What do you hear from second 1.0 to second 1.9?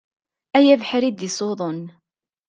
i d-isuḍen.